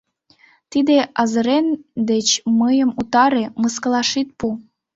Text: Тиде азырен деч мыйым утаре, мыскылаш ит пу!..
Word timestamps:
Тиде 0.71 0.97
азырен 1.21 1.67
деч 2.11 2.27
мыйым 2.59 2.89
утаре, 3.01 3.43
мыскылаш 3.61 4.09
ит 4.21 4.29
пу!.. 4.39 4.47